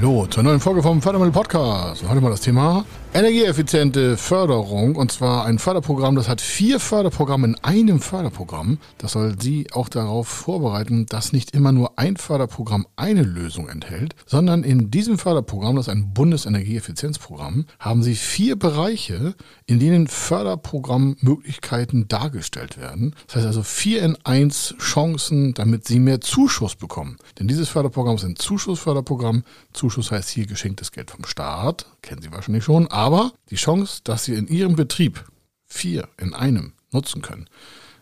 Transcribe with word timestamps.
Hallo 0.00 0.26
zur 0.26 0.42
neuen 0.42 0.60
Folge 0.60 0.82
vom 0.82 1.00
Fördermittel 1.00 1.32
Podcast. 1.32 2.02
Heute 2.08 2.20
mal 2.20 2.30
das 2.30 2.40
Thema 2.40 2.84
energieeffiziente 3.14 4.16
Förderung. 4.16 4.96
Und 4.96 5.12
zwar 5.12 5.44
ein 5.44 5.60
Förderprogramm, 5.60 6.16
das 6.16 6.28
hat 6.28 6.40
vier 6.40 6.80
Förderprogramme 6.80 7.46
in 7.46 7.54
einem 7.62 8.00
Förderprogramm. 8.00 8.78
Das 8.98 9.12
soll 9.12 9.40
Sie 9.40 9.68
auch 9.72 9.88
darauf 9.88 10.26
vorbereiten, 10.26 11.06
dass 11.06 11.32
nicht 11.32 11.52
immer 11.52 11.70
nur 11.70 11.96
ein 11.96 12.16
Förderprogramm 12.16 12.88
eine 12.96 13.22
Lösung 13.22 13.68
enthält, 13.68 14.16
sondern 14.26 14.64
in 14.64 14.90
diesem 14.90 15.16
Förderprogramm, 15.16 15.76
das 15.76 15.86
ist 15.86 15.92
ein 15.92 16.12
Bundesenergieeffizienzprogramm, 16.12 17.66
haben 17.78 18.02
Sie 18.02 18.16
vier 18.16 18.58
Bereiche, 18.58 19.36
in 19.66 19.78
denen 19.78 20.08
Förderprogrammmöglichkeiten 20.08 22.08
dargestellt 22.08 22.80
werden. 22.80 23.14
Das 23.28 23.36
heißt 23.36 23.46
also 23.46 23.62
vier 23.62 24.02
in 24.02 24.18
eins 24.24 24.74
Chancen, 24.80 25.54
damit 25.54 25.86
Sie 25.86 26.00
mehr 26.00 26.20
Zuschuss 26.20 26.74
bekommen. 26.74 27.18
Denn 27.38 27.46
dieses 27.46 27.68
Förderprogramm 27.68 28.16
ist 28.16 28.24
ein 28.24 28.34
Zuschussförderprogramm. 28.34 29.44
Zuschuss 29.72 29.93
heißt 29.96 30.28
hier 30.28 30.46
geschenktes 30.46 30.92
Geld 30.92 31.10
vom 31.10 31.24
Staat, 31.24 31.86
kennen 32.02 32.22
Sie 32.22 32.32
wahrscheinlich 32.32 32.64
schon. 32.64 32.88
Aber 32.88 33.32
die 33.50 33.56
Chance, 33.56 34.00
dass 34.04 34.24
Sie 34.24 34.34
in 34.34 34.48
Ihrem 34.48 34.76
Betrieb 34.76 35.24
vier 35.66 36.08
in 36.18 36.34
einem 36.34 36.72
nutzen 36.92 37.22
können, 37.22 37.48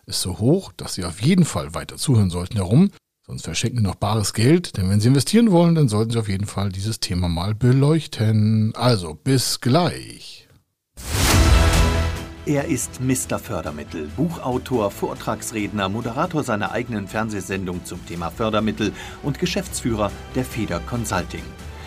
ist 0.05 0.21
so 0.21 0.39
hoch, 0.39 0.71
dass 0.75 0.95
Sie 0.95 1.05
auf 1.05 1.21
jeden 1.21 1.45
Fall 1.45 1.73
weiter 1.73 1.97
zuhören 1.97 2.29
sollten. 2.29 2.57
Darum, 2.57 2.91
sonst 3.25 3.43
verschenken 3.43 3.79
Sie 3.79 3.83
noch 3.83 3.95
bares 3.95 4.33
Geld. 4.33 4.77
Denn 4.77 4.89
wenn 4.89 4.99
Sie 4.99 5.07
investieren 5.07 5.51
wollen, 5.51 5.75
dann 5.75 5.89
sollten 5.89 6.11
Sie 6.11 6.19
auf 6.19 6.29
jeden 6.29 6.47
Fall 6.47 6.69
dieses 6.69 6.99
Thema 6.99 7.29
mal 7.29 7.55
beleuchten. 7.55 8.73
Also, 8.75 9.15
bis 9.15 9.61
gleich. 9.61 10.47
Er 12.45 12.65
ist 12.65 12.99
Mr. 12.99 13.39
Fördermittel, 13.39 14.09
Buchautor, 14.17 14.91
Vortragsredner, 14.91 15.87
Moderator 15.87 16.43
seiner 16.43 16.73
eigenen 16.73 17.07
Fernsehsendung 17.07 17.85
zum 17.85 18.05
Thema 18.05 18.31
Fördermittel 18.31 18.91
und 19.23 19.39
Geschäftsführer 19.39 20.11
der 20.35 20.43
Feder 20.43 20.81
Consulting. 20.81 21.43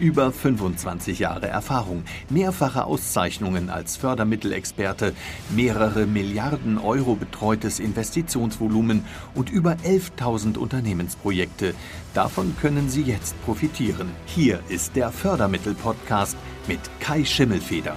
Über 0.00 0.32
25 0.32 1.20
Jahre 1.20 1.46
Erfahrung, 1.46 2.02
mehrfache 2.28 2.84
Auszeichnungen 2.84 3.70
als 3.70 3.96
Fördermittelexperte, 3.96 5.12
mehrere 5.54 6.06
Milliarden 6.06 6.78
Euro 6.78 7.14
betreutes 7.14 7.78
Investitionsvolumen 7.78 9.04
und 9.36 9.50
über 9.50 9.76
11.000 9.84 10.58
Unternehmensprojekte. 10.58 11.74
Davon 12.12 12.56
können 12.60 12.88
Sie 12.88 13.02
jetzt 13.02 13.40
profitieren. 13.44 14.10
Hier 14.26 14.58
ist 14.68 14.96
der 14.96 15.12
Fördermittel-Podcast 15.12 16.36
mit 16.66 16.80
Kai 16.98 17.24
Schimmelfeder. 17.24 17.94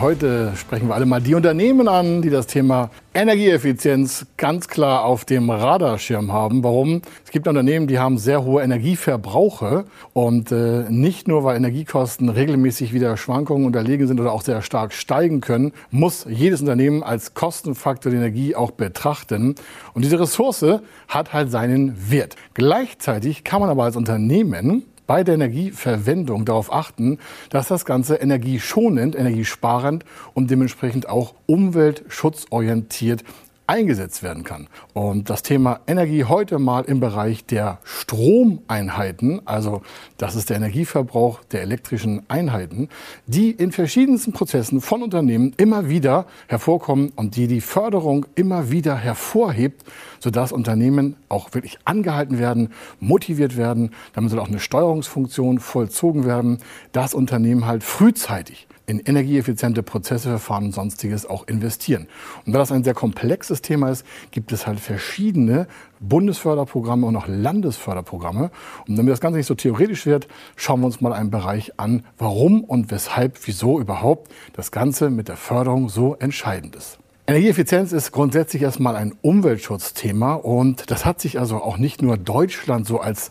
Heute 0.00 0.54
sprechen 0.56 0.88
wir 0.88 0.94
alle 0.94 1.06
mal 1.06 1.20
die 1.20 1.34
Unternehmen 1.34 1.86
an, 1.86 2.22
die 2.22 2.30
das 2.30 2.48
Thema 2.48 2.90
Energieeffizienz 3.14 4.24
ganz 4.38 4.68
klar 4.68 5.04
auf 5.04 5.26
dem 5.26 5.50
Radarschirm 5.50 6.32
haben. 6.32 6.64
Warum? 6.64 7.02
Es 7.26 7.30
gibt 7.30 7.46
Unternehmen, 7.46 7.86
die 7.86 7.98
haben 7.98 8.16
sehr 8.16 8.42
hohe 8.42 8.62
Energieverbrauche 8.62 9.84
und 10.14 10.50
äh, 10.50 10.86
nicht 10.88 11.28
nur, 11.28 11.44
weil 11.44 11.58
Energiekosten 11.58 12.30
regelmäßig 12.30 12.94
wieder 12.94 13.18
Schwankungen 13.18 13.66
unterlegen 13.66 14.06
sind 14.06 14.18
oder 14.18 14.32
auch 14.32 14.40
sehr 14.40 14.62
stark 14.62 14.94
steigen 14.94 15.42
können, 15.42 15.72
muss 15.90 16.26
jedes 16.26 16.62
Unternehmen 16.62 17.02
als 17.02 17.34
Kostenfaktor 17.34 18.10
die 18.10 18.16
Energie 18.16 18.56
auch 18.56 18.70
betrachten. 18.70 19.56
Und 19.92 20.04
diese 20.06 20.18
Ressource 20.18 20.80
hat 21.06 21.34
halt 21.34 21.50
seinen 21.50 22.10
Wert. 22.10 22.36
Gleichzeitig 22.54 23.44
kann 23.44 23.60
man 23.60 23.68
aber 23.68 23.84
als 23.84 23.96
Unternehmen 23.96 24.86
bei 25.06 25.24
der 25.24 25.34
Energieverwendung 25.34 26.44
darauf 26.44 26.72
achten, 26.72 27.18
dass 27.50 27.68
das 27.68 27.84
Ganze 27.84 28.16
energieschonend, 28.16 29.14
energiesparend 29.14 30.04
und 30.34 30.50
dementsprechend 30.50 31.08
auch 31.08 31.34
umweltschutzorientiert 31.46 33.24
eingesetzt 33.66 34.22
werden 34.22 34.44
kann. 34.44 34.68
Und 34.92 35.30
das 35.30 35.42
Thema 35.42 35.80
Energie 35.86 36.24
heute 36.24 36.58
mal 36.58 36.84
im 36.84 37.00
Bereich 37.00 37.44
der 37.44 37.78
Stromeinheiten, 37.84 39.46
also 39.46 39.82
das 40.18 40.34
ist 40.34 40.50
der 40.50 40.56
Energieverbrauch 40.56 41.44
der 41.44 41.62
elektrischen 41.62 42.22
Einheiten, 42.28 42.88
die 43.26 43.50
in 43.50 43.72
verschiedensten 43.72 44.32
Prozessen 44.32 44.80
von 44.80 45.02
Unternehmen 45.02 45.54
immer 45.56 45.88
wieder 45.88 46.26
hervorkommen 46.48 47.12
und 47.16 47.36
die 47.36 47.46
die 47.46 47.60
Förderung 47.60 48.26
immer 48.34 48.70
wieder 48.70 48.96
hervorhebt, 48.96 49.84
sodass 50.20 50.52
Unternehmen 50.52 51.16
auch 51.28 51.54
wirklich 51.54 51.78
angehalten 51.84 52.38
werden, 52.38 52.70
motiviert 53.00 53.56
werden, 53.56 53.90
damit 54.12 54.30
soll 54.30 54.40
auch 54.40 54.48
eine 54.48 54.60
Steuerungsfunktion 54.60 55.58
vollzogen 55.58 56.24
werden, 56.24 56.58
dass 56.92 57.14
Unternehmen 57.14 57.66
halt 57.66 57.84
frühzeitig 57.84 58.66
in 58.86 59.00
energieeffiziente 59.00 59.82
Prozesse, 59.82 60.28
Verfahren 60.28 60.66
und 60.66 60.72
sonstiges 60.72 61.26
auch 61.26 61.46
investieren. 61.46 62.08
Und 62.44 62.52
da 62.52 62.58
das 62.58 62.72
ein 62.72 62.84
sehr 62.84 62.94
komplexes 62.94 63.62
Thema 63.62 63.90
ist, 63.90 64.04
gibt 64.30 64.52
es 64.52 64.66
halt 64.66 64.80
verschiedene 64.80 65.66
Bundesförderprogramme 66.00 67.06
und 67.06 67.16
auch 67.16 67.28
Landesförderprogramme. 67.28 68.50
Und 68.88 68.96
damit 68.96 69.12
das 69.12 69.20
Ganze 69.20 69.38
nicht 69.38 69.46
so 69.46 69.54
theoretisch 69.54 70.06
wird, 70.06 70.28
schauen 70.56 70.80
wir 70.80 70.86
uns 70.86 71.00
mal 71.00 71.12
einen 71.12 71.30
Bereich 71.30 71.78
an, 71.78 72.04
warum 72.18 72.64
und 72.64 72.90
weshalb, 72.90 73.38
wieso 73.44 73.80
überhaupt 73.80 74.30
das 74.52 74.70
Ganze 74.70 75.10
mit 75.10 75.28
der 75.28 75.36
Förderung 75.36 75.88
so 75.88 76.16
entscheidend 76.16 76.76
ist. 76.76 76.98
Energieeffizienz 77.28 77.92
ist 77.92 78.10
grundsätzlich 78.10 78.62
erstmal 78.62 78.96
ein 78.96 79.14
Umweltschutzthema 79.22 80.34
und 80.34 80.90
das 80.90 81.04
hat 81.04 81.20
sich 81.20 81.38
also 81.38 81.62
auch 81.62 81.78
nicht 81.78 82.02
nur 82.02 82.16
Deutschland 82.16 82.84
so 82.84 82.98
als 82.98 83.30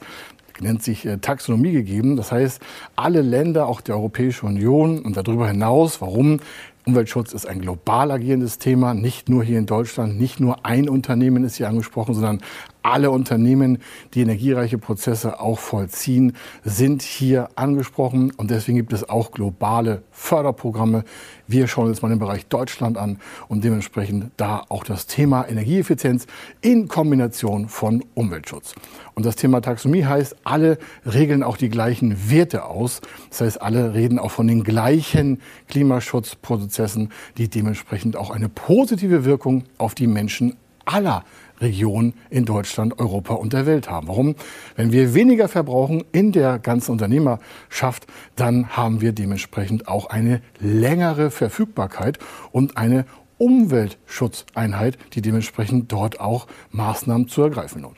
nennt 0.62 0.84
sich 0.84 1.06
äh, 1.06 1.18
Taxonomie 1.18 1.72
gegeben. 1.72 2.16
Das 2.16 2.32
heißt, 2.32 2.62
alle 2.96 3.22
Länder, 3.22 3.68
auch 3.68 3.82
die 3.82 3.92
Europäische 3.92 4.46
Union 4.46 5.00
und 5.00 5.18
darüber 5.18 5.48
hinaus, 5.48 6.02
warum 6.02 6.40
Umweltschutz 6.86 7.34
ist 7.34 7.46
ein 7.46 7.62
global 7.62 8.10
agierendes 8.10 8.58
Thema, 8.58 8.94
nicht 8.96 9.30
nur 9.30 9.44
hier 9.44 9.60
in 9.60 9.68
Deutschland, 9.68 10.20
nicht 10.20 10.40
nur 10.40 10.66
ein 10.66 10.90
Unternehmen 10.90 11.44
ist 11.44 11.58
hier 11.58 11.70
angesprochen, 11.70 12.16
sondern 12.16 12.42
alle 12.84 13.12
Unternehmen, 13.12 13.80
die 14.14 14.22
energiereiche 14.22 14.78
Prozesse 14.78 15.40
auch 15.40 15.60
vollziehen, 15.60 16.34
sind 16.64 17.02
hier 17.02 17.50
angesprochen 17.56 18.32
und 18.38 18.52
deswegen 18.52 18.78
gibt 18.78 18.94
es 18.94 19.08
auch 19.08 19.32
globale 19.32 20.04
Förderprogramme. 20.12 21.04
Wir 21.48 21.68
schauen 21.68 21.88
uns 21.88 22.02
mal 22.02 22.10
den 22.10 22.20
Bereich 22.20 22.48
Deutschland 22.48 22.98
an 22.98 23.20
und 23.48 23.64
dementsprechend 23.64 24.32
da 24.38 24.64
auch 24.70 24.84
das 24.84 25.06
Thema 25.06 25.48
Energieeffizienz 25.48 26.28
in 26.62 26.88
Kombination 26.88 27.68
von 27.68 28.04
Umweltschutz. 28.14 28.74
Und 29.14 29.26
das 29.26 29.36
Thema 29.36 29.62
Taxonomie 29.62 30.06
heißt, 30.06 30.36
alle 30.44 30.78
regeln 31.06 31.44
auch 31.44 31.58
die 31.58 31.70
gleichen 31.70 32.30
Werte 32.30 32.66
aus. 32.66 33.02
Das 33.30 33.42
heißt, 33.42 33.62
alle 33.62 33.94
reden 33.94 34.20
auch 34.20 34.32
von 34.32 34.48
den 34.48 34.64
gleichen 34.64 35.42
Klimaschutzprozessen, 35.68 37.12
die 37.38 37.50
dementsprechend 37.50 38.16
auch 38.16 38.32
eine 38.32 38.50
positive 38.50 39.26
Wirkung 39.26 39.66
auf 39.78 39.94
die 39.94 40.08
Menschen 40.08 40.56
aller 40.86 41.24
Regionen 41.62 42.14
in 42.30 42.46
Deutschland, 42.46 43.00
Europa 43.00 43.36
und 43.36 43.54
der 43.54 43.66
Welt 43.66 43.90
haben. 43.90 44.08
Warum? 44.08 44.36
Wenn 44.76 44.92
wir 44.92 45.14
weniger 45.14 45.48
verbrauchen 45.48 46.04
in 46.12 46.32
der 46.32 46.60
ganzen 46.60 46.92
Unternehmerschaft, 46.92 48.08
dann 48.36 48.70
haben 48.70 49.02
wir 49.02 49.14
dementsprechend 49.14 49.88
auch 49.88 50.08
eine 50.08 50.42
längere 50.60 51.32
Verfügbarkeit 51.32 52.20
und 52.52 52.78
eine 52.78 53.06
Umweltschutzeinheit, 53.42 55.00
die 55.14 55.22
dementsprechend 55.24 55.92
dort 55.92 56.20
auch 56.20 56.46
Maßnahmen 56.70 57.28
zu 57.28 57.42
ergreifen 57.42 57.82
lohnt. 57.82 57.98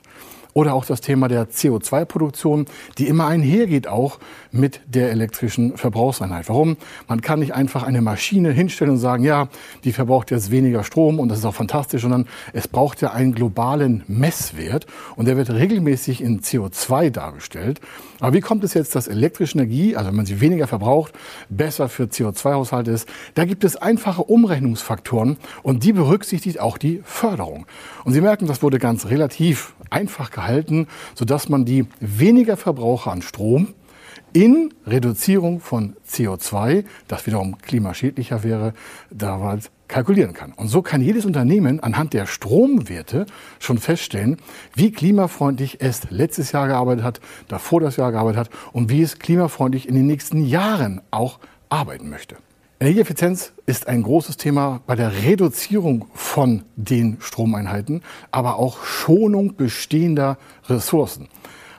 Oder 0.53 0.73
auch 0.73 0.85
das 0.85 1.01
Thema 1.01 1.27
der 1.27 1.49
CO2-Produktion, 1.49 2.67
die 2.97 3.07
immer 3.07 3.27
einhergeht 3.27 3.87
auch 3.87 4.19
mit 4.51 4.81
der 4.85 5.11
elektrischen 5.11 5.77
Verbrauchseinheit. 5.77 6.47
Warum? 6.47 6.77
Man 7.07 7.21
kann 7.21 7.39
nicht 7.39 7.55
einfach 7.55 7.83
eine 7.83 8.01
Maschine 8.01 8.51
hinstellen 8.51 8.93
und 8.93 8.99
sagen, 8.99 9.23
ja, 9.23 9.49
die 9.83 9.93
verbraucht 9.93 10.31
jetzt 10.31 10.51
weniger 10.51 10.83
Strom 10.83 11.19
und 11.19 11.29
das 11.29 11.39
ist 11.39 11.45
auch 11.45 11.55
fantastisch, 11.55 12.03
sondern 12.03 12.27
es 12.53 12.67
braucht 12.67 13.01
ja 13.01 13.11
einen 13.11 13.33
globalen 13.33 14.03
Messwert 14.07 14.85
und 15.15 15.27
der 15.27 15.37
wird 15.37 15.49
regelmäßig 15.49 16.21
in 16.21 16.41
CO2 16.41 17.09
dargestellt. 17.09 17.81
Aber 18.19 18.33
wie 18.33 18.41
kommt 18.41 18.63
es 18.63 18.73
jetzt, 18.73 18.95
dass 18.95 19.07
elektrische 19.07 19.57
Energie, 19.57 19.95
also 19.95 20.09
wenn 20.09 20.15
man 20.15 20.25
sie 20.25 20.39
weniger 20.39 20.67
verbraucht, 20.67 21.13
besser 21.49 21.89
für 21.89 22.03
CO2-Haushalt 22.03 22.87
ist? 22.87 23.09
Da 23.33 23.45
gibt 23.45 23.63
es 23.63 23.75
einfache 23.75 24.23
Umrechnungsfaktoren 24.23 25.37
und 25.63 25.83
die 25.83 25.93
berücksichtigt 25.93 26.59
auch 26.59 26.77
die 26.77 27.01
Förderung. 27.03 27.65
Und 28.03 28.13
Sie 28.13 28.21
merken, 28.21 28.47
das 28.47 28.61
wurde 28.61 28.79
ganz 28.79 29.07
relativ 29.07 29.73
einfach 29.89 30.29
gehalten, 30.31 30.42
sodass 31.15 31.49
man 31.49 31.65
die 31.65 31.85
weniger 31.99 32.57
Verbraucher 32.57 33.11
an 33.11 33.21
Strom 33.21 33.73
in 34.33 34.73
Reduzierung 34.87 35.59
von 35.59 35.95
CO2, 36.09 36.85
das 37.07 37.25
wiederum 37.27 37.57
klimaschädlicher 37.59 38.43
wäre, 38.43 38.73
damals 39.11 39.69
kalkulieren 39.87 40.33
kann. 40.33 40.53
Und 40.53 40.69
so 40.69 40.81
kann 40.81 41.01
jedes 41.01 41.25
Unternehmen 41.25 41.79
anhand 41.79 42.13
der 42.13 42.25
Stromwerte 42.25 43.27
schon 43.59 43.77
feststellen, 43.77 44.37
wie 44.73 44.91
klimafreundlich 44.91 45.77
es 45.81 46.09
letztes 46.09 46.51
Jahr 46.51 46.67
gearbeitet 46.67 47.03
hat, 47.03 47.21
davor 47.47 47.79
das 47.79 47.97
Jahr 47.97 48.11
gearbeitet 48.11 48.39
hat 48.39 48.49
und 48.71 48.89
wie 48.89 49.03
es 49.03 49.19
klimafreundlich 49.19 49.87
in 49.87 49.93
den 49.93 50.07
nächsten 50.07 50.43
Jahren 50.45 51.01
auch 51.11 51.39
arbeiten 51.69 52.09
möchte. 52.09 52.37
Energieeffizienz 52.83 53.53
ist 53.65 53.87
ein 53.87 54.03
großes 54.03 54.35
Thema 54.35 54.81
bei 54.85 54.97
der 54.97 55.23
Reduzierung 55.23 56.07
von 56.13 56.63
den 56.75 57.15
Stromeinheiten, 57.21 58.01
aber 58.29 58.59
auch 58.59 58.83
Schonung 58.83 59.55
bestehender 59.55 60.37
Ressourcen. 60.67 61.29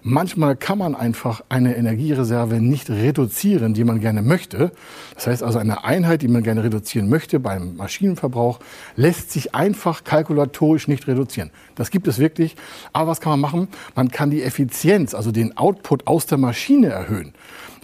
Manchmal 0.06 0.56
kann 0.56 0.78
man 0.78 0.94
einfach 0.94 1.42
eine 1.50 1.76
Energiereserve 1.76 2.58
nicht 2.62 2.88
reduzieren, 2.88 3.74
die 3.74 3.84
man 3.84 4.00
gerne 4.00 4.22
möchte. 4.22 4.72
Das 5.14 5.26
heißt 5.26 5.42
also, 5.42 5.58
eine 5.58 5.84
Einheit, 5.84 6.22
die 6.22 6.28
man 6.28 6.42
gerne 6.42 6.64
reduzieren 6.64 7.10
möchte 7.10 7.38
beim 7.38 7.76
Maschinenverbrauch, 7.76 8.60
lässt 8.96 9.30
sich 9.30 9.54
einfach 9.54 10.04
kalkulatorisch 10.04 10.88
nicht 10.88 11.06
reduzieren. 11.06 11.50
Das 11.74 11.90
gibt 11.90 12.08
es 12.08 12.18
wirklich. 12.18 12.56
Aber 12.94 13.10
was 13.10 13.20
kann 13.20 13.32
man 13.32 13.40
machen? 13.40 13.68
Man 13.94 14.10
kann 14.10 14.30
die 14.30 14.42
Effizienz, 14.42 15.14
also 15.14 15.32
den 15.32 15.56
Output 15.58 16.06
aus 16.06 16.24
der 16.24 16.38
Maschine 16.38 16.88
erhöhen. 16.88 17.34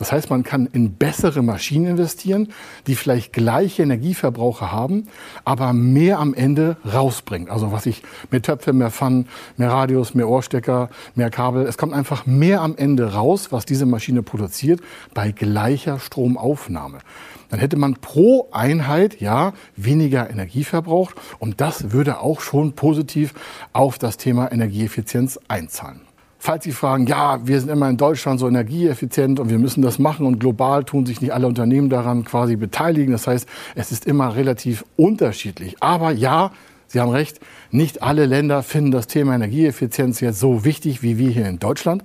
Das 0.00 0.12
heißt, 0.12 0.30
man 0.30 0.44
kann 0.44 0.66
in 0.72 0.94
bessere 0.94 1.42
Maschinen 1.42 1.86
investieren, 1.86 2.48
die 2.86 2.94
vielleicht 2.94 3.34
gleiche 3.34 3.82
Energieverbraucher 3.82 4.72
haben, 4.72 5.08
aber 5.44 5.74
mehr 5.74 6.18
am 6.18 6.32
Ende 6.32 6.78
rausbringen. 6.90 7.50
Also 7.50 7.70
was 7.70 7.84
ich 7.84 8.02
mehr 8.30 8.40
Töpfe, 8.40 8.72
mehr 8.72 8.90
Pfannen, 8.90 9.28
mehr 9.58 9.70
Radius, 9.70 10.14
mehr 10.14 10.26
Ohrstecker, 10.26 10.88
mehr 11.14 11.28
Kabel. 11.28 11.66
Es 11.66 11.76
kommt 11.76 11.92
einfach 11.92 12.24
mehr 12.24 12.62
am 12.62 12.76
Ende 12.76 13.12
raus, 13.12 13.52
was 13.52 13.66
diese 13.66 13.84
Maschine 13.84 14.22
produziert, 14.22 14.80
bei 15.12 15.32
gleicher 15.32 15.98
Stromaufnahme 15.98 16.98
dann 17.50 17.58
hätte 17.58 17.76
man 17.76 17.94
pro 17.94 18.48
Einheit 18.52 19.20
ja 19.20 19.52
weniger 19.74 20.30
Energie 20.30 20.62
verbraucht 20.62 21.16
und 21.40 21.60
das 21.60 21.90
würde 21.90 22.20
auch 22.20 22.40
schon 22.40 22.74
positiv 22.74 23.34
auf 23.72 23.98
das 23.98 24.16
Thema 24.16 24.52
Energieeffizienz 24.52 25.38
einzahlen. 25.48 26.02
Falls 26.42 26.64
Sie 26.64 26.72
fragen, 26.72 27.06
ja, 27.06 27.46
wir 27.46 27.60
sind 27.60 27.68
immer 27.68 27.90
in 27.90 27.98
Deutschland 27.98 28.40
so 28.40 28.48
energieeffizient 28.48 29.38
und 29.38 29.50
wir 29.50 29.58
müssen 29.58 29.82
das 29.82 29.98
machen 29.98 30.24
und 30.24 30.40
global 30.40 30.84
tun 30.84 31.04
sich 31.04 31.20
nicht 31.20 31.34
alle 31.34 31.46
Unternehmen 31.46 31.90
daran 31.90 32.24
quasi 32.24 32.56
beteiligen. 32.56 33.12
Das 33.12 33.26
heißt, 33.26 33.46
es 33.74 33.92
ist 33.92 34.06
immer 34.06 34.34
relativ 34.34 34.82
unterschiedlich. 34.96 35.76
Aber 35.80 36.12
ja, 36.12 36.50
Sie 36.86 36.98
haben 36.98 37.10
recht, 37.10 37.40
nicht 37.70 38.02
alle 38.02 38.24
Länder 38.24 38.62
finden 38.62 38.90
das 38.90 39.06
Thema 39.06 39.34
Energieeffizienz 39.34 40.20
jetzt 40.20 40.40
so 40.40 40.64
wichtig 40.64 41.02
wie 41.02 41.18
wir 41.18 41.28
hier 41.28 41.46
in 41.46 41.58
Deutschland. 41.58 42.04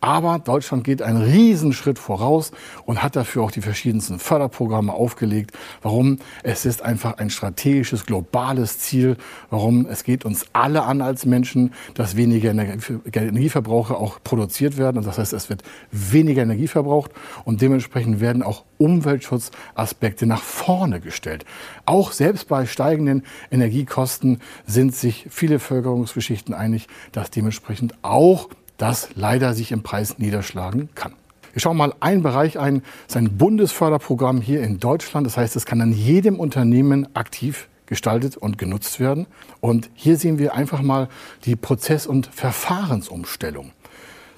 Aber 0.00 0.38
Deutschland 0.38 0.84
geht 0.84 1.02
einen 1.02 1.22
Riesenschritt 1.22 1.98
voraus 1.98 2.52
und 2.84 3.02
hat 3.02 3.16
dafür 3.16 3.42
auch 3.42 3.50
die 3.50 3.62
verschiedensten 3.62 4.18
Förderprogramme 4.18 4.92
aufgelegt. 4.92 5.52
Warum? 5.82 6.18
Es 6.42 6.66
ist 6.66 6.82
einfach 6.82 7.18
ein 7.18 7.30
strategisches, 7.30 8.06
globales 8.06 8.78
Ziel. 8.78 9.16
Warum? 9.50 9.86
Es 9.86 10.04
geht 10.04 10.24
uns 10.24 10.46
alle 10.52 10.82
an 10.84 11.00
als 11.00 11.24
Menschen, 11.26 11.72
dass 11.94 12.16
weniger 12.16 12.50
Energieverbraucher 12.50 13.98
auch 13.98 14.18
produziert 14.22 14.76
werden. 14.76 15.02
das 15.02 15.18
heißt, 15.18 15.32
es 15.32 15.48
wird 15.48 15.62
weniger 15.90 16.42
Energie 16.42 16.68
verbraucht 16.68 17.10
und 17.44 17.62
dementsprechend 17.62 18.20
werden 18.20 18.42
auch 18.42 18.64
Umweltschutzaspekte 18.78 20.26
nach 20.26 20.42
vorne 20.42 21.00
gestellt. 21.00 21.44
Auch 21.86 22.12
selbst 22.12 22.48
bei 22.48 22.66
steigenden 22.66 23.24
Energiekosten 23.50 24.40
sind 24.66 24.94
sich 24.94 25.26
viele 25.30 25.54
Bevölkerungsgeschichten 25.54 26.54
einig, 26.54 26.86
dass 27.12 27.30
dementsprechend 27.30 27.94
auch 28.02 28.48
das 28.76 29.08
leider 29.14 29.54
sich 29.54 29.72
im 29.72 29.82
Preis 29.82 30.18
niederschlagen 30.18 30.90
kann. 30.94 31.12
Wir 31.52 31.60
schauen 31.60 31.78
mal 31.78 31.94
einen 32.00 32.22
Bereich 32.22 32.58
ein, 32.58 32.82
das 33.06 33.14
ist 33.14 33.16
ein 33.16 33.38
Bundesförderprogramm 33.38 34.42
hier 34.42 34.62
in 34.62 34.78
Deutschland. 34.78 35.26
Das 35.26 35.38
heißt, 35.38 35.56
es 35.56 35.64
kann 35.64 35.80
an 35.80 35.92
jedem 35.92 36.38
Unternehmen 36.38 37.08
aktiv 37.14 37.68
gestaltet 37.86 38.36
und 38.36 38.58
genutzt 38.58 39.00
werden. 39.00 39.26
Und 39.60 39.88
hier 39.94 40.18
sehen 40.18 40.38
wir 40.38 40.54
einfach 40.54 40.82
mal 40.82 41.08
die 41.44 41.56
Prozess- 41.56 42.06
und 42.06 42.26
Verfahrensumstellung. 42.26 43.72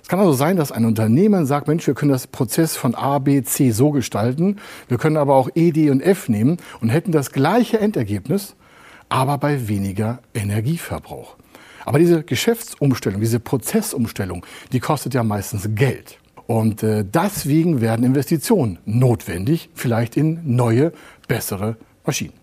Es 0.00 0.08
kann 0.08 0.20
also 0.20 0.32
sein, 0.32 0.56
dass 0.56 0.70
ein 0.70 0.84
Unternehmen 0.84 1.44
sagt, 1.44 1.66
Mensch, 1.66 1.86
wir 1.86 1.94
können 1.94 2.12
das 2.12 2.28
Prozess 2.28 2.76
von 2.76 2.94
A, 2.94 3.18
B, 3.18 3.42
C 3.42 3.72
so 3.72 3.90
gestalten. 3.90 4.56
Wir 4.86 4.96
können 4.96 5.16
aber 5.16 5.34
auch 5.34 5.50
E, 5.54 5.72
D 5.72 5.90
und 5.90 6.00
F 6.00 6.28
nehmen 6.28 6.58
und 6.80 6.88
hätten 6.88 7.10
das 7.10 7.32
gleiche 7.32 7.80
Endergebnis, 7.80 8.54
aber 9.08 9.38
bei 9.38 9.68
weniger 9.68 10.20
Energieverbrauch. 10.34 11.36
Aber 11.88 11.98
diese 11.98 12.22
Geschäftsumstellung, 12.22 13.18
diese 13.18 13.40
Prozessumstellung, 13.40 14.44
die 14.72 14.78
kostet 14.78 15.14
ja 15.14 15.22
meistens 15.22 15.70
Geld. 15.74 16.18
Und 16.46 16.82
äh, 16.82 17.02
deswegen 17.02 17.80
werden 17.80 18.04
Investitionen 18.04 18.78
notwendig, 18.84 19.70
vielleicht 19.72 20.14
in 20.14 20.40
neue, 20.44 20.92
bessere 21.28 21.78
Maschinen. 22.04 22.34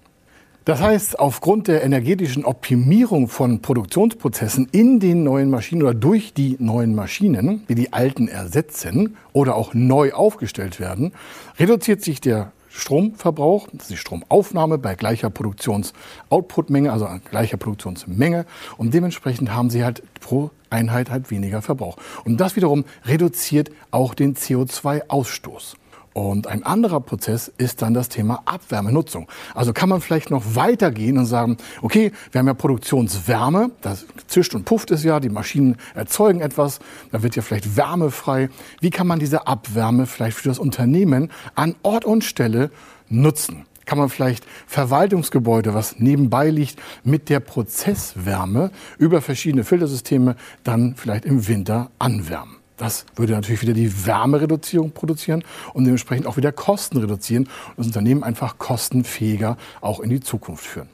Das 0.66 0.82
heißt, 0.82 1.20
aufgrund 1.20 1.68
der 1.68 1.84
energetischen 1.84 2.44
Optimierung 2.44 3.28
von 3.28 3.62
Produktionsprozessen 3.62 4.68
in 4.72 5.00
den 5.00 5.24
neuen 5.24 5.52
Maschinen 5.52 5.84
oder 5.84 5.94
durch 5.94 6.34
die 6.34 6.58
neuen 6.58 6.96
Maschinen, 6.96 7.68
die 7.70 7.76
die 7.76 7.94
alten 7.94 8.28
ersetzen 8.28 9.16
oder 9.32 9.58
auch 9.58 9.76
neu 9.76 10.12
aufgestellt 10.14 10.80
werden, 10.80 11.12
reduziert 11.60 12.02
sich 12.02 12.20
der 12.20 12.52
Stromverbrauch, 12.76 13.70
das 13.72 13.84
ist 13.84 13.92
die 13.92 13.98
Stromaufnahme 13.98 14.78
bei 14.78 14.96
gleicher 14.96 15.30
Produktionsoutputmenge, 15.30 16.92
also 16.92 17.08
gleicher 17.30 17.56
Produktionsmenge. 17.56 18.46
Und 18.78 18.94
dementsprechend 18.94 19.52
haben 19.52 19.70
sie 19.70 19.86
halt 19.86 20.04
pro 20.20 20.52
Einheit 20.70 21.10
halt 21.10 21.32
weniger 21.32 21.62
Verbrauch. 21.62 21.96
Und 22.26 22.38
das 22.38 22.58
wiederum 22.58 22.84
reduziert 23.06 23.72
auch 23.92 24.14
den 24.14 24.36
CO2-Ausstoß. 24.36 25.76
Und 26.16 26.48
ein 26.48 26.64
anderer 26.64 27.02
Prozess 27.02 27.52
ist 27.58 27.82
dann 27.82 27.94
das 27.94 28.08
Thema 28.08 28.42
Abwärmenutzung. 28.46 29.28
Also 29.54 29.74
kann 29.74 29.90
man 29.90 30.00
vielleicht 30.00 30.32
noch 30.32 30.56
weitergehen 30.56 31.18
und 31.18 31.26
sagen, 31.26 31.58
okay, 31.82 32.14
wir 32.32 32.40
haben 32.40 32.48
ja 32.48 32.54
Produktionswärme, 32.54 33.72
das 33.82 34.06
zischt 34.28 34.56
und 34.56 34.64
pufft 34.64 34.92
es 34.92 35.04
ja, 35.04 35.20
die 35.20 35.28
Maschinen 35.28 35.76
erzeugen 35.94 36.40
etwas, 36.40 36.80
da 37.12 37.22
wird 37.22 37.36
ja 37.36 37.42
vielleicht 37.42 37.76
Wärme 37.76 38.12
frei. 38.12 38.48
Wie 38.80 38.92
kann 38.92 39.08
man 39.08 39.20
diese 39.20 39.46
Abwärme 39.46 40.06
vielleicht 40.06 40.38
für 40.38 40.48
das 40.48 40.58
Unternehmen 40.58 41.32
an 41.54 41.76
Ort 41.84 42.06
und 42.06 42.24
Stelle 42.24 42.72
nutzen? 43.10 43.66
kann 43.84 43.98
man 44.00 44.10
vielleicht 44.10 44.48
Verwaltungsgebäude, 44.66 45.76
was 45.76 46.00
nebenbei 46.00 46.50
liegt, 46.50 46.82
mit 47.04 47.30
der 47.30 47.40
Prozesswärme 47.40 48.72
über 48.98 49.22
verschiedene 49.22 49.64
Filtersysteme 49.64 50.38
dann 50.64 50.96
vielleicht 50.96 51.26
im 51.26 51.48
Winter 51.48 51.92
anwärmen. 52.00 52.65
Das 52.78 53.06
würde 53.16 53.34
natürlich 53.34 53.62
wieder 53.62 53.74
die 53.74 54.06
Wärmereduzierung 54.06 54.92
produzieren 54.92 55.44
und 55.74 55.86
dementsprechend 55.86 56.28
auch 56.28 56.38
wieder 56.38 56.52
Kosten 56.52 56.98
reduzieren 56.98 57.44
und 57.70 57.78
das 57.78 57.88
Unternehmen 57.88 58.24
einfach 58.24 58.58
kostenfähiger 58.58 59.58
auch 59.82 60.00
in 60.00 60.10
die 60.10 60.20
Zukunft 60.20 60.66
führen. 60.66 60.90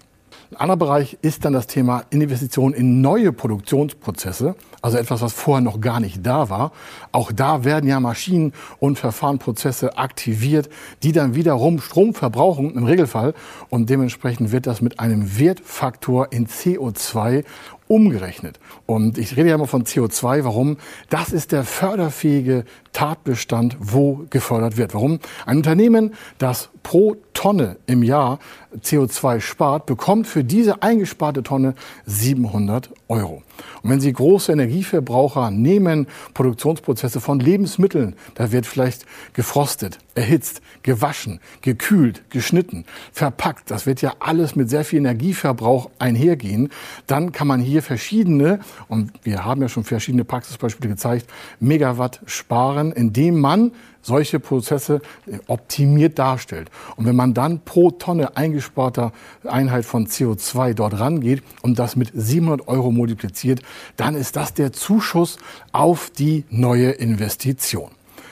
Ein 0.51 0.57
anderer 0.57 0.77
Bereich 0.77 1.17
ist 1.21 1.45
dann 1.45 1.53
das 1.53 1.65
Thema 1.65 2.03
Investition 2.09 2.73
in 2.73 2.99
neue 2.99 3.31
Produktionsprozesse, 3.31 4.55
also 4.81 4.97
etwas, 4.97 5.21
was 5.21 5.31
vorher 5.31 5.61
noch 5.61 5.79
gar 5.79 6.01
nicht 6.01 6.25
da 6.25 6.49
war. 6.49 6.73
Auch 7.13 7.31
da 7.31 7.63
werden 7.63 7.87
ja 7.87 8.01
Maschinen 8.01 8.51
und 8.77 8.99
Verfahrenprozesse 8.99 9.97
aktiviert, 9.97 10.69
die 11.03 11.13
dann 11.13 11.35
wiederum 11.35 11.79
Strom 11.79 12.13
verbrauchen 12.13 12.75
im 12.75 12.83
Regelfall 12.83 13.33
und 13.69 13.89
dementsprechend 13.89 14.51
wird 14.51 14.67
das 14.67 14.81
mit 14.81 14.99
einem 14.99 15.39
Wertfaktor 15.39 16.33
in 16.33 16.47
CO2 16.47 17.45
umgerechnet. 17.91 18.57
Und 18.86 19.17
ich 19.17 19.36
rede 19.36 19.50
ja 19.50 19.55
immer 19.55 19.67
von 19.67 19.83
CO2. 19.83 20.45
Warum? 20.45 20.77
Das 21.10 21.33
ist 21.33 21.51
der 21.51 21.65
förderfähige 21.65 22.63
Tatbestand, 22.93 23.75
wo 23.79 24.25
gefördert 24.29 24.77
wird. 24.77 24.93
Warum? 24.93 25.19
Ein 25.45 25.57
Unternehmen, 25.57 26.13
das 26.38 26.69
pro 26.83 27.15
Tonne 27.33 27.77
im 27.88 28.03
Jahr 28.03 28.39
CO2 28.79 29.39
spart, 29.39 29.85
bekommt 29.85 30.27
für 30.27 30.43
diese 30.43 30.81
eingesparte 30.83 31.43
Tonne 31.43 31.73
700 32.05 32.89
Euro. 33.07 33.41
Und 33.81 33.89
wenn 33.89 34.00
Sie 34.00 34.13
große 34.13 34.51
Energieverbraucher 34.51 35.51
nehmen, 35.51 36.07
Produktionsprozesse 36.33 37.19
von 37.19 37.39
Lebensmitteln, 37.39 38.15
da 38.35 38.51
wird 38.51 38.65
vielleicht 38.65 39.05
gefrostet, 39.33 40.00
erhitzt, 40.15 40.61
gewaschen, 40.83 41.39
gekühlt, 41.61 42.29
geschnitten, 42.29 42.85
verpackt, 43.11 43.71
das 43.71 43.85
wird 43.85 44.01
ja 44.01 44.13
alles 44.19 44.55
mit 44.55 44.69
sehr 44.69 44.85
viel 44.85 45.00
Energieverbrauch 45.00 45.89
einhergehen, 46.00 46.69
dann 47.07 47.31
kann 47.31 47.47
man 47.47 47.59
hier 47.59 47.81
verschiedene, 47.81 48.59
und 48.88 49.11
wir 49.23 49.45
haben 49.45 49.61
ja 49.61 49.69
schon 49.69 49.83
verschiedene 49.83 50.25
Praxisbeispiele 50.25 50.89
gezeigt, 50.89 51.27
Megawatt 51.59 52.21
sparen, 52.25 52.91
indem 52.91 53.39
man 53.39 53.71
solche 54.01 54.39
Prozesse 54.39 55.01
optimiert 55.48 56.20
darstellt. 56.20 56.70
Und 56.96 57.05
wenn 57.05 57.15
man 57.15 57.34
dann 57.34 57.62
pro 57.62 57.91
Tonne 57.91 58.36
eingesparter 58.36 59.12
Einheit 59.43 59.86
von 59.86 60.08
CO2 60.08 60.74
dort 60.74 61.00
rangeht 61.00 61.43
und 61.62 61.79
das 61.79 61.96
mit 61.96 62.12
700 62.13 62.67
Euro 62.67 62.91
multipliziert, 62.91 63.62
dann 63.98 64.15
ist 64.15 64.36
das 64.36 64.53
der 64.53 64.74
Zuschuss 64.74 65.38
auf 65.72 66.10
die 66.10 66.46
neue 66.50 66.91
Investition. 66.91 67.91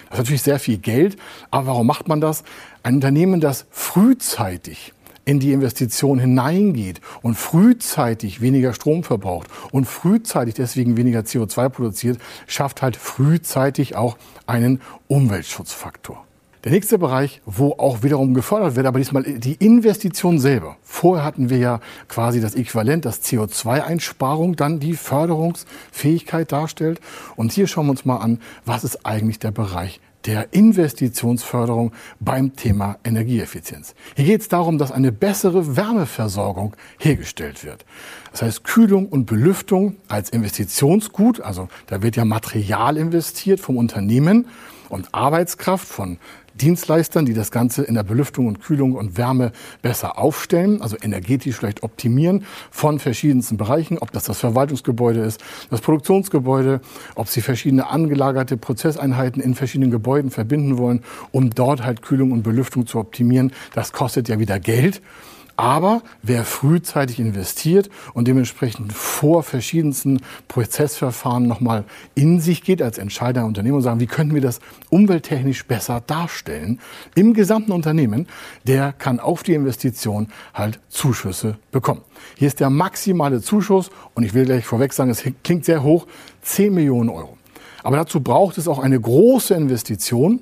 Das 0.09 0.17
ist 0.17 0.23
natürlich 0.25 0.41
sehr 0.41 0.59
viel 0.59 0.77
Geld, 0.77 1.17
aber 1.51 1.67
warum 1.67 1.87
macht 1.87 2.07
man 2.07 2.19
das? 2.19 2.43
Ein 2.81 2.95
Unternehmen, 2.95 3.41
das 3.41 3.65
frühzeitig 3.69 4.93
in 5.25 5.39
die 5.39 5.53
Investition 5.53 6.19
hineingeht 6.19 7.01
und 7.21 7.35
frühzeitig 7.35 8.41
weniger 8.41 8.73
Strom 8.73 9.03
verbraucht 9.03 9.47
und 9.71 9.85
frühzeitig 9.85 10.55
deswegen 10.55 10.97
weniger 10.97 11.21
CO2 11.21 11.69
produziert, 11.69 12.19
schafft 12.47 12.81
halt 12.81 12.97
frühzeitig 12.97 13.95
auch 13.95 14.17
einen 14.47 14.81
Umweltschutzfaktor. 15.07 16.25
Der 16.65 16.73
nächste 16.73 16.97
Bereich, 16.97 17.41
wo 17.45 17.71
auch 17.77 18.03
wiederum 18.03 18.33
gefördert 18.33 18.75
wird, 18.75 18.85
aber 18.85 18.99
diesmal 18.99 19.23
die 19.23 19.53
Investition 19.53 20.39
selber. 20.39 20.75
Vorher 20.81 21.23
hatten 21.23 21.49
wir 21.49 21.57
ja 21.57 21.79
quasi 22.09 22.41
das 22.41 22.53
Äquivalent, 22.53 23.05
das 23.05 23.23
CO2-Einsparung 23.23 24.57
dann 24.57 24.81
die 24.81 24.95
Förderungsfähigkeit 24.95 26.51
darstellt. 26.51 26.99
Und 27.37 27.53
hier 27.53 27.65
schauen 27.67 27.85
wir 27.85 27.91
uns 27.91 28.03
mal 28.03 28.17
an, 28.17 28.41
was 28.65 28.83
ist 28.83 29.05
eigentlich 29.05 29.39
der 29.39 29.51
Bereich 29.51 30.01
der 30.25 30.53
Investitionsförderung 30.53 31.93
beim 32.19 32.55
Thema 32.55 32.97
Energieeffizienz. 33.03 33.95
Hier 34.15 34.25
geht 34.25 34.41
es 34.41 34.49
darum, 34.49 34.77
dass 34.77 34.91
eine 34.91 35.11
bessere 35.11 35.75
Wärmeversorgung 35.75 36.75
hergestellt 36.99 37.63
wird. 37.63 37.85
Das 38.31 38.41
heißt, 38.41 38.63
Kühlung 38.63 39.07
und 39.07 39.25
Belüftung 39.25 39.95
als 40.07 40.29
Investitionsgut, 40.29 41.41
also 41.41 41.67
da 41.87 42.01
wird 42.01 42.15
ja 42.15 42.25
Material 42.25 42.97
investiert 42.97 43.59
vom 43.59 43.77
Unternehmen 43.77 44.47
und 44.89 45.13
Arbeitskraft 45.13 45.87
von 45.87 46.17
Dienstleistern, 46.61 47.25
die 47.25 47.33
das 47.33 47.51
Ganze 47.51 47.83
in 47.83 47.95
der 47.95 48.03
Belüftung 48.03 48.47
und 48.47 48.61
Kühlung 48.61 48.95
und 48.95 49.17
Wärme 49.17 49.51
besser 49.81 50.19
aufstellen, 50.19 50.81
also 50.81 50.97
energetisch 51.01 51.55
vielleicht 51.55 51.83
optimieren 51.83 52.45
von 52.71 52.99
verschiedensten 52.99 53.57
Bereichen, 53.57 53.97
ob 53.97 54.11
das 54.11 54.23
das 54.25 54.39
Verwaltungsgebäude 54.39 55.21
ist, 55.21 55.41
das 55.69 55.81
Produktionsgebäude, 55.81 56.81
ob 57.15 57.27
sie 57.27 57.41
verschiedene 57.41 57.89
angelagerte 57.89 58.57
Prozesseinheiten 58.57 59.41
in 59.41 59.55
verschiedenen 59.55 59.91
Gebäuden 59.91 60.31
verbinden 60.31 60.77
wollen, 60.77 61.03
um 61.31 61.49
dort 61.49 61.83
halt 61.83 62.01
Kühlung 62.01 62.31
und 62.31 62.43
Belüftung 62.43 62.85
zu 62.85 62.99
optimieren. 62.99 63.51
Das 63.73 63.91
kostet 63.91 64.29
ja 64.29 64.39
wieder 64.39 64.59
Geld. 64.59 65.01
Aber 65.59 66.03
wer 66.23 66.45
frühzeitig 66.45 67.19
investiert 67.19 67.89
und 68.13 68.29
dementsprechend 68.29 68.93
vor 68.93 69.43
verschiedensten 69.43 70.21
Prozessverfahren 70.47 71.49
nochmal 71.49 71.83
in 72.15 72.39
sich 72.39 72.63
geht 72.63 72.81
als 72.81 72.97
Entscheider 72.97 73.43
Unternehmen 73.43 73.75
und 73.75 73.81
sagen, 73.81 73.99
wie 73.99 74.07
könnten 74.07 74.33
wir 74.33 74.41
das 74.41 74.61
umwelttechnisch 74.89 75.65
besser 75.65 75.99
darstellen 75.99 76.79
im 77.13 77.33
gesamten 77.33 77.73
Unternehmen, 77.73 78.25
der 78.67 78.93
kann 78.93 79.19
auf 79.19 79.43
die 79.43 79.53
Investition 79.53 80.29
halt 80.53 80.79
Zuschüsse 80.87 81.57
bekommen. 81.73 82.03
Hier 82.37 82.47
ist 82.47 82.61
der 82.61 82.69
maximale 82.69 83.41
Zuschuss 83.41 83.89
und 84.13 84.23
ich 84.23 84.33
will 84.33 84.45
gleich 84.45 84.65
vorweg 84.65 84.93
sagen, 84.93 85.11
es 85.11 85.25
klingt 85.43 85.65
sehr 85.65 85.83
hoch, 85.83 86.07
10 86.41 86.73
Millionen 86.73 87.09
Euro. 87.09 87.37
Aber 87.83 87.97
dazu 87.97 88.21
braucht 88.21 88.57
es 88.57 88.69
auch 88.69 88.79
eine 88.79 88.97
große 88.97 89.53
Investition 89.55 90.39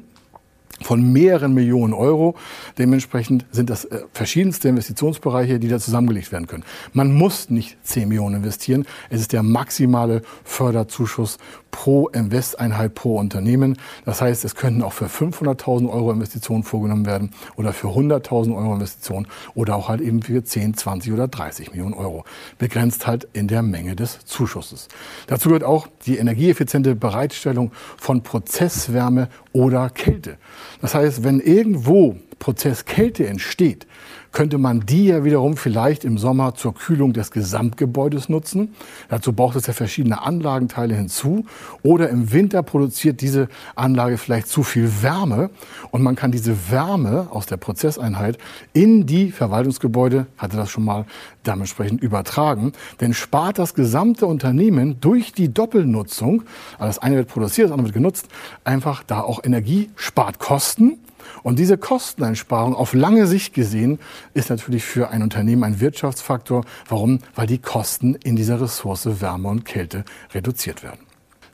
von 0.82 1.12
mehreren 1.12 1.54
Millionen 1.54 1.94
Euro. 1.94 2.36
Dementsprechend 2.78 3.46
sind 3.52 3.70
das 3.70 3.86
äh, 3.86 4.02
verschiedenste 4.14 4.70
Investitionsbereiche, 4.70 5.60
die 5.60 5.68
da 5.68 5.80
zusammengelegt 5.80 6.32
werden 6.32 6.48
können. 6.48 6.64
Man 6.94 7.14
muss 7.14 7.50
nicht 7.50 7.78
10 7.84 8.08
Millionen 8.08 8.38
investieren. 8.38 8.86
Es 9.10 9.22
ist 9.22 9.34
der 9.34 9.44
maximale 9.44 10.22
Förderzuschuss 10.44 11.38
pro 11.72 12.08
Investeinheit 12.08 12.96
pro 12.96 13.18
Unternehmen. 13.18 13.78
Das 14.06 14.22
heißt, 14.22 14.46
es 14.46 14.56
könnten 14.56 14.82
auch 14.82 14.94
für 14.94 15.06
500.000 15.06 15.90
Euro 15.90 16.12
Investitionen 16.12 16.64
vorgenommen 16.64 17.06
werden 17.06 17.32
oder 17.56 17.74
für 17.74 17.90
100.000 17.90 18.56
Euro 18.56 18.74
Investitionen 18.74 19.28
oder 19.54 19.76
auch 19.76 19.90
halt 19.90 20.02
eben 20.02 20.22
für 20.22 20.44
10, 20.44 20.76
20 20.76 21.14
oder 21.14 21.28
30 21.28 21.72
Millionen 21.72 21.94
Euro. 21.94 22.24
Begrenzt 22.58 23.06
halt 23.06 23.28
in 23.34 23.48
der 23.48 23.62
Menge 23.62 23.96
des 23.96 24.20
Zuschusses. 24.26 24.88
Dazu 25.28 25.50
gehört 25.50 25.64
auch 25.64 25.88
die 26.06 26.18
energieeffiziente 26.18 26.96
Bereitstellung 26.96 27.72
von 27.98 28.24
Prozesswärme 28.24 29.30
oder 29.58 29.90
Kälte. 29.90 30.38
Das 30.82 30.94
heißt, 30.94 31.24
wenn 31.24 31.40
irgendwo 31.40 32.16
Prozesskälte 32.40 33.28
entsteht, 33.28 33.88
könnte 34.32 34.58
man 34.58 34.82
die 34.82 35.06
ja 35.06 35.24
wiederum 35.24 35.58
vielleicht 35.58 36.06
im 36.06 36.18
Sommer 36.18 36.54
zur 36.54 36.76
Kühlung 36.76 37.14
des 37.14 37.32
Gesamtgebäudes 37.32 38.30
nutzen. 38.30 38.76
Dazu 39.10 39.34
braucht 39.34 39.56
es 39.56 39.68
ja 39.68 39.74
verschiedene 39.74 40.22
Anlagenteile 40.22 40.96
hinzu. 40.96 41.46
Oder 41.82 42.10
im 42.10 42.32
Winter 42.32 42.62
produziert 42.62 43.22
diese 43.22 43.48
Anlage 43.76 44.18
vielleicht 44.18 44.48
zu 44.48 44.64
viel 44.64 45.02
Wärme 45.02 45.50
und 45.92 46.04
man 46.04 46.16
kann 46.16 46.32
diese 46.32 46.70
Wärme 46.70 47.28
aus 47.32 47.46
der 47.46 47.58
Prozesseinheit 47.58 48.38
in 48.74 49.06
die 49.06 49.32
Verwaltungsgebäude, 49.32 50.28
hatte 50.38 50.58
das 50.58 50.70
schon 50.70 50.86
mal 50.86 51.06
dementsprechend 51.46 52.04
übertragen, 52.04 52.74
denn 53.02 53.14
spart 53.14 53.58
das 53.58 53.74
gesamte 53.74 54.26
Unternehmen 54.26 55.00
durch 55.00 55.32
die 55.32 55.54
Doppelnutzung, 55.54 56.44
also 56.78 56.88
das 56.88 57.00
eine 57.00 57.16
wird 57.16 57.30
produziert, 57.30 57.68
das 57.68 57.72
andere 57.72 57.88
wird 57.88 57.96
genutzt, 57.96 58.28
einfach 58.64 59.04
da 59.04 59.22
auch 59.22 59.44
Energie, 59.44 59.90
spart 59.96 60.40
Kosten 60.40 61.00
und 61.44 61.60
diese 61.60 61.78
Kosteneinsparung 61.78 62.76
auf 62.76 62.94
lange 62.94 63.28
Sicht 63.28 63.54
gesehen 63.54 64.00
ist 64.34 64.50
natürlich 64.50 64.84
für 64.84 65.10
ein 65.10 65.24
Unternehmen 65.24 65.64
ein 65.64 65.80
Wirtschaftsfaktor. 65.80 66.66
Warum? 66.88 67.20
Weil 67.36 67.48
die 67.48 67.60
Kosten 67.60 68.16
in 68.16 68.36
dieser 68.36 68.62
Ressource 68.62 69.22
Wärme 69.22 69.50
und 69.50 69.66
Kälte 69.66 70.06
reduziert 70.34 70.84
werden. 70.84 71.00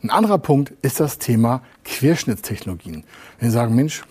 Ein 0.03 0.09
anderer 0.09 0.37
Punkt 0.37 0.73
ist 0.81 0.99
das 0.99 1.17
Thema 1.17 1.61
Querschnittstechnologien. 1.85 3.05
Wenn 3.39 3.49
Sie 3.49 3.53
sagen, 3.53 3.73
Mensch, 3.73 4.03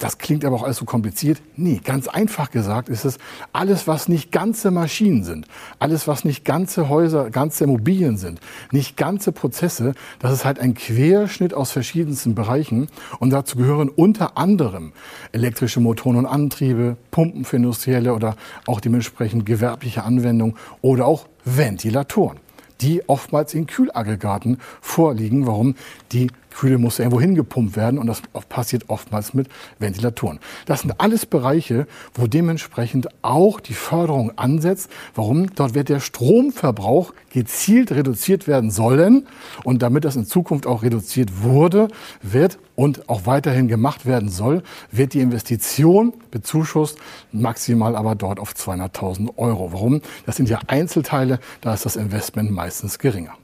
das 0.00 0.18
klingt 0.18 0.44
aber 0.44 0.56
auch 0.56 0.62
alles 0.64 0.78
so 0.78 0.86
kompliziert. 0.86 1.40
Nee, 1.56 1.80
ganz 1.84 2.08
einfach 2.08 2.50
gesagt 2.50 2.88
ist 2.88 3.04
es 3.04 3.18
alles, 3.52 3.86
was 3.86 4.08
nicht 4.08 4.32
ganze 4.32 4.70
Maschinen 4.70 5.24
sind, 5.24 5.46
alles, 5.78 6.08
was 6.08 6.24
nicht 6.24 6.44
ganze 6.44 6.88
Häuser, 6.88 7.30
ganze 7.30 7.64
Immobilien 7.64 8.16
sind, 8.16 8.40
nicht 8.72 8.96
ganze 8.96 9.30
Prozesse, 9.30 9.94
das 10.18 10.32
ist 10.32 10.44
halt 10.44 10.58
ein 10.58 10.74
Querschnitt 10.74 11.54
aus 11.54 11.70
verschiedensten 11.70 12.34
Bereichen. 12.34 12.88
Und 13.18 13.30
dazu 13.30 13.56
gehören 13.58 13.90
unter 13.90 14.38
anderem 14.38 14.92
elektrische 15.32 15.80
Motoren 15.80 16.16
und 16.16 16.26
Antriebe, 16.26 16.96
Pumpen 17.10 17.44
für 17.44 17.56
industrielle 17.56 18.14
oder 18.14 18.36
auch 18.66 18.80
dementsprechend 18.80 19.44
gewerbliche 19.44 20.02
Anwendungen 20.02 20.56
oder 20.80 21.06
auch 21.06 21.26
Ventilatoren 21.44 22.38
die 22.80 23.06
oftmals 23.08 23.52
in 23.52 23.66
Kühlaggregaten 23.66 24.58
vorliegen. 24.80 25.46
Warum? 25.46 25.74
Die 26.12 26.30
Kühle 26.50 26.78
muss 26.78 26.98
irgendwo 26.98 27.20
hingepumpt 27.20 27.76
werden 27.76 27.98
und 27.98 28.06
das 28.06 28.22
passiert 28.48 28.84
oftmals 28.88 29.34
mit 29.34 29.48
Ventilatoren. 29.78 30.40
Das 30.66 30.80
sind 30.80 31.00
alles 31.00 31.26
Bereiche, 31.26 31.86
wo 32.14 32.26
dementsprechend 32.26 33.08
auch 33.22 33.60
die 33.60 33.74
Förderung 33.74 34.32
ansetzt. 34.36 34.90
Warum? 35.14 35.54
Dort 35.54 35.74
wird 35.74 35.88
der 35.88 36.00
Stromverbrauch 36.00 37.12
gezielt 37.30 37.92
reduziert 37.92 38.46
werden 38.46 38.70
sollen 38.70 39.26
und 39.64 39.82
damit 39.82 40.04
das 40.04 40.16
in 40.16 40.26
Zukunft 40.26 40.66
auch 40.66 40.82
reduziert 40.82 41.42
wurde, 41.42 41.88
wird 42.22 42.58
und 42.74 43.08
auch 43.08 43.26
weiterhin 43.26 43.68
gemacht 43.68 44.06
werden 44.06 44.28
soll, 44.28 44.62
wird 44.90 45.14
die 45.14 45.20
Investition 45.20 46.14
bezuschusst, 46.30 46.98
maximal 47.32 47.94
aber 47.94 48.14
dort 48.14 48.40
auf 48.40 48.52
200.000 48.52 49.36
Euro. 49.36 49.72
Warum? 49.72 50.00
Das 50.26 50.36
sind 50.36 50.48
ja 50.48 50.60
Einzelteile, 50.66 51.40
da 51.60 51.74
ist 51.74 51.84
das 51.84 51.96
Investment 51.96 52.50
meistens 52.50 52.98
geringer. 52.98 53.34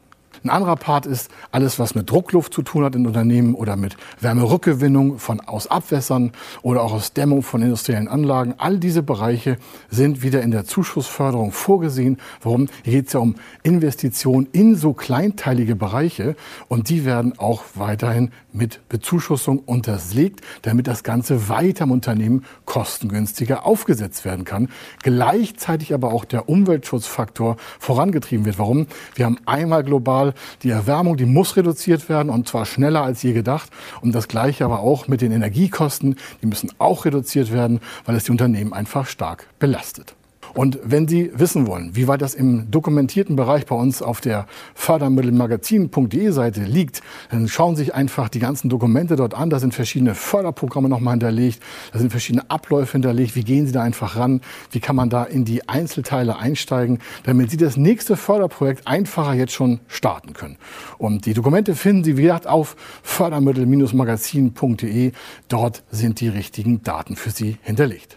Ein 0.47 0.51
anderer 0.51 0.77
Part 0.77 1.07
ist 1.07 1.29
alles, 1.51 1.81
was 1.81 1.97
mit 1.97 2.09
Druckluft 2.09 2.55
zu 2.55 2.63
tun 2.63 2.85
hat 2.85 2.95
in 2.95 3.05
Unternehmen 3.05 3.57
oder 3.57 3.75
mit 3.75 3.97
Wärmerückgewinnung 4.21 5.19
von 5.19 5.41
aus 5.41 5.67
Abwässern 5.67 6.31
oder 6.63 6.85
auch 6.85 6.93
aus 6.93 7.13
Dämmung 7.13 7.43
von 7.43 7.63
industriellen 7.63 8.07
Anlagen. 8.07 8.55
All 8.59 8.79
diese 8.79 9.03
Bereiche 9.03 9.57
sind 9.91 10.23
wieder 10.23 10.43
in 10.43 10.53
der 10.53 10.65
Zuschussförderung 10.65 11.51
vorgesehen. 11.51 12.19
Warum? 12.43 12.69
Hier 12.85 12.93
geht 12.93 13.09
es 13.09 13.15
ja 13.15 13.19
um 13.19 13.35
Investitionen 13.65 14.47
in 14.53 14.77
so 14.77 14.93
kleinteilige 14.93 15.75
Bereiche 15.75 16.37
und 16.69 16.91
die 16.91 17.05
werden 17.05 17.37
auch 17.39 17.65
weiterhin 17.75 18.31
mit 18.53 18.89
Bezuschussung 18.89 19.59
unterlegt, 19.59 20.43
damit 20.63 20.87
das 20.87 21.03
Ganze 21.03 21.49
weiter 21.49 21.85
im 21.85 21.91
Unternehmen 21.91 22.45
kostengünstiger 22.67 23.67
aufgesetzt 23.67 24.25
werden 24.25 24.45
kann. 24.45 24.69
Gleichzeitig 25.03 25.93
aber 25.93 26.13
auch 26.13 26.25
der 26.25 26.49
Umweltschutzfaktor 26.49 27.57
vorangetrieben 27.81 28.47
wird. 28.47 28.61
Warum? 28.61 28.87
Wir 29.17 29.27
haben 29.27 29.39
einmal 29.45 29.83
global. 29.83 30.35
Die 30.63 30.71
Erwärmung, 30.71 31.17
die 31.17 31.27
muss 31.27 31.57
reduziert 31.57 32.09
werden 32.09 32.31
und 32.31 32.49
zwar 32.49 32.67
schneller 32.67 33.03
als 33.03 33.23
je 33.23 33.33
gedacht. 33.33 33.71
Und 34.01 34.15
das 34.15 34.29
Gleiche 34.29 34.65
aber 34.65 34.81
auch 34.81 35.09
mit 35.09 35.21
den 35.21 35.33
Energiekosten. 35.33 36.17
Die 36.43 36.47
müssen 36.47 36.73
auch 36.79 37.05
reduziert 37.05 37.53
werden, 37.53 37.81
weil 38.05 38.17
es 38.17 38.25
die 38.25 38.33
Unternehmen 38.33 38.73
einfach 38.73 39.07
stark 39.07 39.49
belastet. 39.59 40.15
Und 40.57 40.81
wenn 40.83 41.07
Sie 41.07 41.31
wissen 41.35 41.67
wollen, 41.67 41.97
wie 41.97 42.09
weit 42.09 42.23
das 42.23 42.35
im 42.35 42.71
dokumentierten 42.71 43.37
Bereich 43.37 43.67
bei 43.67 43.77
uns 43.77 44.01
auf 44.01 44.23
der 44.23 44.47
fördermittelmagazin.de 44.75 46.31
Seite 46.31 46.63
liegt, 46.63 47.03
dann 47.31 47.47
schauen 47.47 47.77
Sie 47.77 47.85
sich 47.85 47.95
einfach 47.95 48.31
die 48.31 48.39
ganzen 48.39 48.71
Dokumente 48.71 49.17
dort 49.17 49.35
an. 49.35 49.51
Da 49.51 49.59
sind 49.59 49.75
verschiedene 49.75 50.15
Förderprogramme 50.15 50.89
nochmal 50.89 51.13
hinterlegt. 51.13 51.63
Da 51.93 51.99
sind 51.99 52.11
verschiedene 52.11 52.51
Abläufe 52.51 52.93
hinterlegt. 52.93 53.37
Wie 53.37 53.45
gehen 53.45 53.67
Sie 53.67 53.73
da 53.73 53.83
einfach 53.83 54.17
ran? 54.17 54.41
Wie 54.71 54.81
kann 54.81 54.97
man 54.97 55.11
da 55.11 55.25
in 55.25 55.45
die 55.45 55.69
Einzelteile 55.69 56.39
einsteigen, 56.39 57.01
damit 57.25 57.51
Sie 57.51 57.59
das 57.59 57.77
nächste 57.77 58.17
Förderprojekt 58.17 58.87
einfacher 58.87 59.35
jetzt 59.35 59.53
schon 59.53 59.81
starten 59.89 60.33
können? 60.33 60.57
Und 60.97 61.27
die 61.27 61.35
Dokumente 61.35 61.75
finden 61.75 62.03
Sie, 62.03 62.17
wie 62.17 62.23
gesagt, 62.23 62.47
auf 62.47 62.77
fördermittel-magazin.de. 63.03 65.13
Dort 65.49 65.83
sind 65.91 66.21
die 66.21 66.29
richtigen 66.29 66.83
Daten 66.83 67.15
für 67.15 67.29
Sie 67.29 67.59
hinterlegt. 67.61 68.17